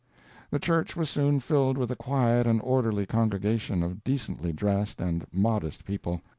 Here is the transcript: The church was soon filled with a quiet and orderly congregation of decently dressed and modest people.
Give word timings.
The 0.49 0.57
church 0.57 0.95
was 0.95 1.11
soon 1.11 1.39
filled 1.41 1.77
with 1.77 1.91
a 1.91 1.95
quiet 1.95 2.47
and 2.47 2.59
orderly 2.63 3.05
congregation 3.05 3.83
of 3.83 4.03
decently 4.03 4.51
dressed 4.51 4.99
and 4.99 5.27
modest 5.31 5.85
people. 5.85 6.21